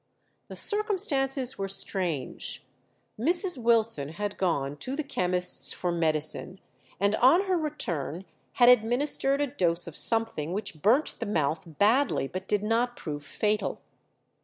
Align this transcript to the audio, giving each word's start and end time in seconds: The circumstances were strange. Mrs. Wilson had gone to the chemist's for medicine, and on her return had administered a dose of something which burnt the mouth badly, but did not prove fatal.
The 0.47 0.55
circumstances 0.55 1.59
were 1.59 1.67
strange. 1.67 2.65
Mrs. 3.19 3.59
Wilson 3.61 4.09
had 4.09 4.35
gone 4.39 4.77
to 4.77 4.95
the 4.95 5.03
chemist's 5.03 5.73
for 5.73 5.91
medicine, 5.91 6.59
and 6.99 7.15
on 7.17 7.41
her 7.43 7.55
return 7.55 8.25
had 8.53 8.67
administered 8.67 9.41
a 9.41 9.45
dose 9.45 9.85
of 9.85 9.95
something 9.95 10.53
which 10.53 10.81
burnt 10.81 11.17
the 11.19 11.27
mouth 11.27 11.77
badly, 11.77 12.27
but 12.27 12.47
did 12.47 12.63
not 12.63 12.95
prove 12.95 13.23
fatal. 13.23 13.79